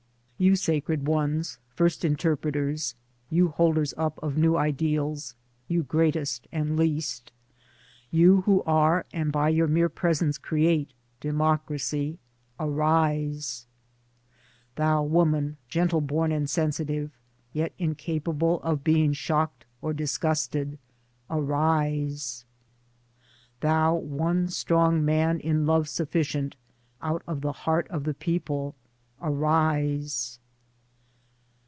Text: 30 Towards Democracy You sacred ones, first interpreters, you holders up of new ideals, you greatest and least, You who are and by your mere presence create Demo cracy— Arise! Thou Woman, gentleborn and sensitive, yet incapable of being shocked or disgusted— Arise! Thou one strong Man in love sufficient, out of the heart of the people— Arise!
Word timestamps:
30 0.43 0.49
Towards 0.49 0.61
Democracy 0.65 0.75
You 0.75 0.79
sacred 0.79 1.07
ones, 1.07 1.57
first 1.75 2.03
interpreters, 2.05 2.95
you 3.29 3.47
holders 3.49 3.93
up 3.95 4.17
of 4.23 4.37
new 4.37 4.57
ideals, 4.57 5.35
you 5.67 5.83
greatest 5.83 6.47
and 6.51 6.75
least, 6.75 7.31
You 8.09 8.41
who 8.47 8.63
are 8.63 9.05
and 9.13 9.31
by 9.31 9.49
your 9.49 9.67
mere 9.67 9.87
presence 9.87 10.39
create 10.39 10.93
Demo 11.19 11.57
cracy— 11.57 12.17
Arise! 12.59 13.67
Thou 14.77 15.03
Woman, 15.03 15.57
gentleborn 15.69 16.35
and 16.35 16.49
sensitive, 16.49 17.11
yet 17.53 17.71
incapable 17.77 18.63
of 18.63 18.83
being 18.83 19.13
shocked 19.13 19.65
or 19.79 19.93
disgusted— 19.93 20.79
Arise! 21.29 22.45
Thou 23.59 23.93
one 23.93 24.47
strong 24.47 25.05
Man 25.05 25.39
in 25.39 25.67
love 25.67 25.87
sufficient, 25.87 26.55
out 26.99 27.21
of 27.27 27.41
the 27.41 27.51
heart 27.51 27.87
of 27.89 28.05
the 28.05 28.15
people— 28.15 28.73
Arise! 29.23 30.39